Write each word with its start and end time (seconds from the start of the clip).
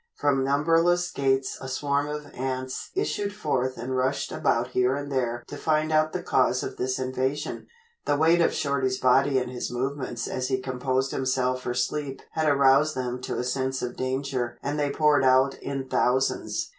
From 0.15 0.43
numberless 0.43 1.11
gates 1.11 1.59
a 1.61 1.67
swarm 1.67 2.07
of 2.09 2.25
ants 2.33 2.89
issued 2.95 3.35
forth 3.35 3.77
and 3.77 3.95
rushed 3.95 4.31
about 4.31 4.69
here 4.69 4.95
and 4.95 5.11
there 5.11 5.43
to 5.45 5.55
find 5.57 5.91
out 5.91 6.11
the 6.11 6.23
cause 6.23 6.63
of 6.63 6.77
this 6.77 6.97
invasion. 6.97 7.67
The 8.05 8.17
weight 8.17 8.41
of 8.41 8.51
Shorty's 8.51 8.97
body 8.99 9.37
and 9.37 9.51
his 9.51 9.69
movements 9.69 10.27
as 10.27 10.47
he 10.47 10.57
composed 10.59 11.11
himself 11.11 11.61
for 11.61 11.75
sleep 11.75 12.23
had 12.31 12.49
aroused 12.49 12.95
them 12.95 13.21
to 13.21 13.37
a 13.37 13.43
sense 13.43 13.83
of 13.83 13.95
danger 13.95 14.57
and 14.63 14.79
they 14.79 14.89
poured 14.89 15.23
out 15.23 15.53
in 15.59 15.87
thousands. 15.87 16.69